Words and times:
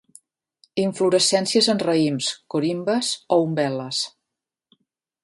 Inflorescències 0.83 1.67
en 1.73 1.81
raïms, 1.83 2.31
corimbes 2.55 3.13
o 3.37 3.39
umbel·les. 3.45 4.01